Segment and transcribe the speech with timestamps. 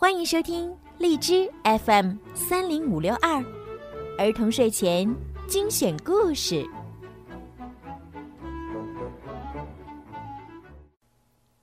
[0.00, 3.44] 欢迎收听荔枝 FM 三零五六二
[4.16, 5.12] 儿童睡前
[5.48, 6.64] 精选故事。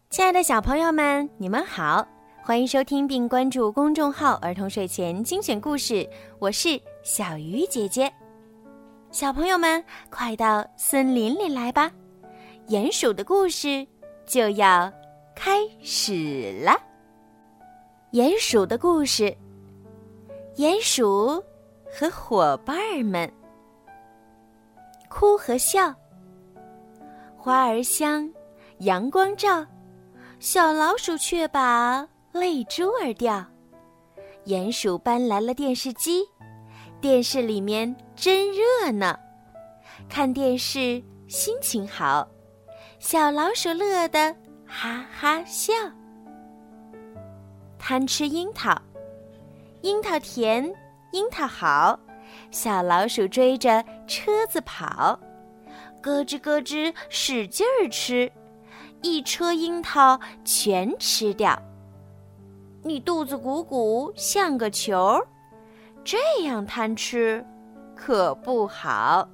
[0.10, 2.06] 亲爱的小朋友们，你们好，
[2.44, 6.06] 欢迎收听并关注公众号“儿童睡前精选故事”，
[6.38, 8.14] 我是小鱼姐姐。
[9.12, 11.90] 小朋友们，快到森林里来吧，
[12.68, 13.88] 鼹鼠的故事
[14.26, 14.92] 就要
[15.34, 16.78] 开始了。
[18.16, 19.36] 鼹鼠的故事。
[20.56, 21.44] 鼹鼠
[21.92, 23.30] 和伙伴们
[25.10, 25.94] 哭和笑。
[27.36, 28.32] 花儿香，
[28.78, 29.68] 阳光照，
[30.40, 33.46] 小老鼠却把泪珠儿掉。
[34.46, 36.24] 鼹鼠搬来了电视机，
[37.02, 39.20] 电视里面真热闹，
[40.08, 42.26] 看电视心情好，
[42.98, 44.34] 小老鼠乐得
[44.66, 45.74] 哈哈笑。
[47.88, 48.76] 贪吃樱桃，
[49.84, 50.74] 樱桃甜，
[51.12, 52.00] 樱桃好，
[52.50, 55.20] 小老鼠追着车子跑，
[56.02, 58.32] 咯吱咯吱使劲儿吃，
[59.04, 61.56] 一车樱桃全吃掉。
[62.82, 65.24] 你肚子鼓鼓像个球，
[66.04, 67.46] 这样贪吃
[67.96, 69.30] 可不好。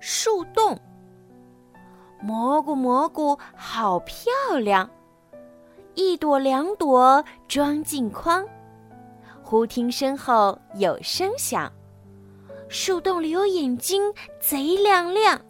[0.00, 0.76] 树洞，
[2.20, 4.26] 蘑菇蘑菇好漂
[4.60, 4.90] 亮。
[5.94, 8.46] 一朵两朵装进筐，
[9.42, 11.70] 忽听身后有声响，
[12.68, 14.02] 树洞里有眼睛，
[14.40, 15.40] 贼亮亮。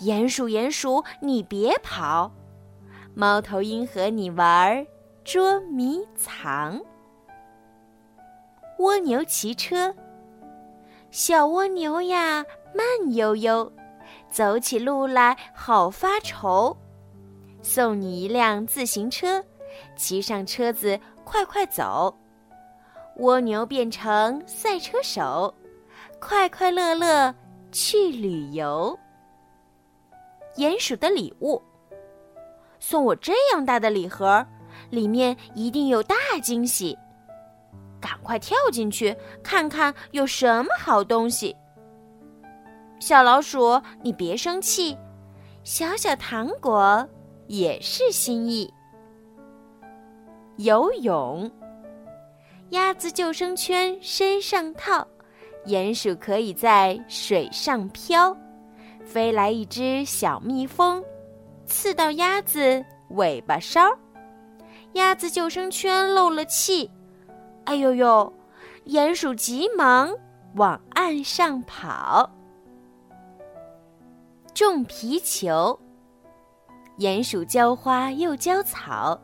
[0.00, 2.32] 鼹鼠，鼹鼠，你别跑！
[3.14, 4.86] 猫头鹰和你玩
[5.22, 6.80] 捉迷藏。
[8.78, 9.94] 蜗牛骑车，
[11.10, 12.42] 小蜗牛呀，
[12.74, 13.70] 慢悠悠，
[14.30, 16.74] 走起路来好发愁。
[17.62, 19.42] 送你一辆自行车，
[19.96, 22.14] 骑上车子快快走。
[23.16, 25.54] 蜗牛变成赛车手，
[26.20, 27.34] 快快乐乐
[27.70, 28.98] 去旅游。
[30.56, 31.62] 鼹鼠的礼物，
[32.80, 34.44] 送我这样大的礼盒，
[34.90, 36.98] 里面一定有大惊喜。
[38.00, 41.56] 赶快跳进去看看有什么好东西。
[42.98, 44.98] 小老鼠，你别生气，
[45.64, 47.08] 小小糖果。
[47.46, 48.72] 也是心意。
[50.56, 51.50] 游泳，
[52.70, 55.06] 鸭子救生圈身上套，
[55.66, 58.36] 鼹鼠可以在水上漂。
[59.04, 61.02] 飞来一只小蜜蜂，
[61.66, 63.90] 刺到鸭子尾巴梢，
[64.92, 66.90] 鸭子救生圈漏了气。
[67.64, 68.32] 哎呦呦！
[68.86, 70.12] 鼹鼠急忙
[70.56, 72.28] 往岸上跑。
[74.52, 75.78] 种皮球。
[76.98, 79.18] 鼹鼠浇花又浇草，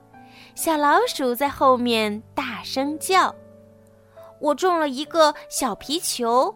[0.54, 3.34] 小老鼠在后面大声叫
[4.40, 6.52] ：“我种了一个小皮球，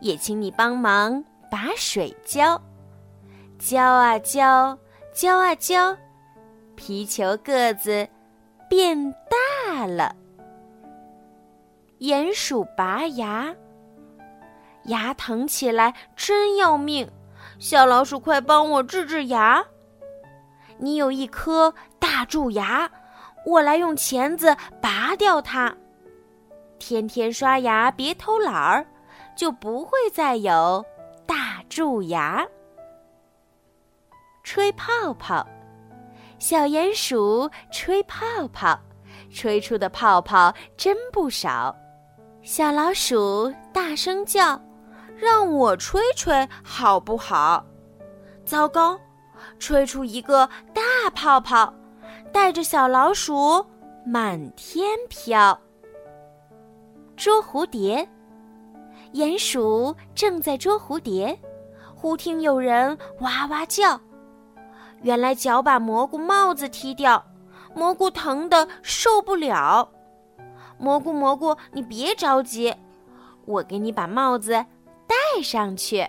[0.00, 2.60] 也请你帮忙把水浇。
[3.58, 4.78] 浇啊浇，
[5.12, 5.96] 浇啊浇，
[6.76, 8.08] 皮球个子
[8.68, 9.12] 变
[9.66, 10.14] 大了。”
[11.98, 13.54] 鼹鼠拔牙，
[14.84, 17.10] 牙疼起来真要命，
[17.58, 19.64] 小老鼠快帮我治治牙。
[20.82, 22.90] 你有一颗大蛀牙，
[23.46, 25.72] 我来用钳子拔掉它。
[26.80, 28.84] 天天刷牙，别偷懒儿，
[29.36, 30.84] 就不会再有
[31.24, 32.44] 大蛀牙。
[34.42, 35.46] 吹泡泡，
[36.40, 38.76] 小鼹鼠吹泡泡，
[39.32, 41.72] 吹出的泡泡真不少。
[42.42, 44.60] 小老鼠大声叫
[45.14, 47.64] ：“让我吹吹好不好？”
[48.44, 48.98] 糟糕！
[49.58, 51.72] 吹出一个大泡泡，
[52.32, 53.64] 带着小老鼠
[54.04, 55.58] 满天飘。
[57.16, 58.08] 捉蝴蝶，
[59.12, 61.38] 鼹鼠正在捉蝴蝶，
[61.94, 64.00] 忽听有人哇哇叫，
[65.02, 67.24] 原来脚把蘑菇帽子踢掉，
[67.74, 69.88] 蘑菇疼得受不了。
[70.78, 72.74] 蘑菇蘑菇，你别着急，
[73.44, 74.52] 我给你把帽子
[75.06, 76.08] 戴上去。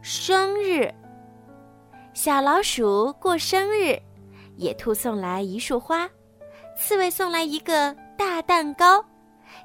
[0.00, 0.94] 生日。
[2.16, 4.00] 小老鼠过生日，
[4.56, 6.08] 野兔送来一束花，
[6.74, 9.04] 刺猬送来一个大蛋糕，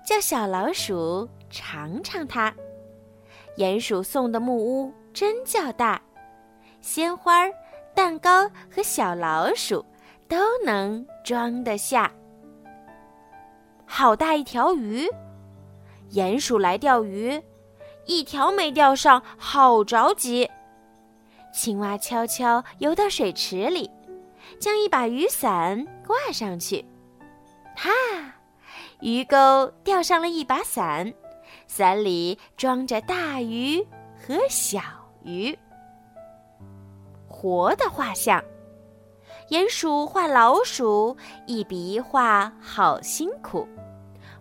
[0.06, 2.54] 叫小老鼠尝尝它。
[3.56, 6.02] 鼹鼠送的木屋真叫大，
[6.82, 7.48] 鲜花、
[7.96, 9.86] 蛋糕和小老鼠
[10.28, 12.12] 都能装得下。
[13.86, 15.08] 好大一条鱼，
[16.12, 17.42] 鼹鼠来钓鱼，
[18.06, 20.52] 一条没钓上，好着急。
[21.54, 23.90] 青蛙悄悄游到水池里，
[24.60, 26.86] 将一把雨伞挂上去。
[27.76, 27.90] 哈，
[29.02, 31.14] 鱼钩钓上了一把伞，
[31.68, 34.82] 伞里装着大鱼和小
[35.24, 35.58] 鱼。
[37.28, 38.44] 活的画像，
[39.50, 41.16] 鼹鼠画老鼠，
[41.48, 43.68] 一笔一画好辛苦，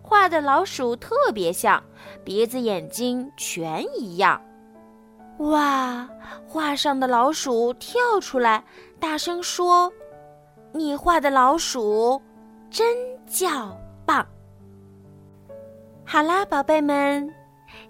[0.01, 1.83] 画的老鼠特别像，
[2.23, 4.41] 鼻子眼睛全一样。
[5.49, 6.07] 哇！
[6.47, 8.63] 画上的老鼠跳出来，
[8.99, 9.91] 大声说
[10.73, 12.21] ：“你画的老鼠
[12.69, 12.95] 真
[13.25, 14.25] 叫棒！”
[16.05, 17.33] 好啦，宝贝们，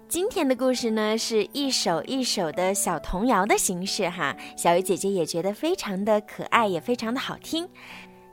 [0.08, 4.36] 今天的故事呢是一首一首的小童谣的形式哈。
[4.56, 7.68] 小鱼姐姐也觉得非常的可爱，也非常的好听。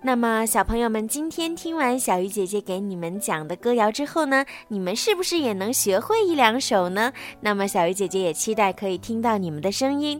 [0.01, 7.11] 那么，小朋友们，今天听完小鱼姐姐给你们讲的歌谣之后呢，你们是不是也能学会一两首呢？
[7.41, 10.19] 那么，小鱼姐姐也期待可以听到你们的声音。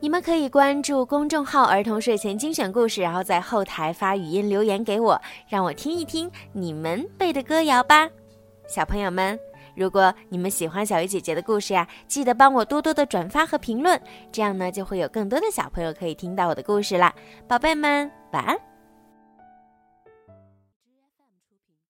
[0.00, 8.08] 你们可以关注公众号“儿童睡前精选故事”，然后在后台发语音留言给我，让我听一听你们背的歌谣吧。
[8.66, 9.38] 小朋友们，
[9.76, 13.98] 如果你们喜欢小鱼姐姐的故事呀，记得帮我多多的转发和评论，
[14.32, 17.14] 这样呢，就会有更多的小朋友可以听到我的故事啦。
[17.46, 18.75] 宝贝们，晚安。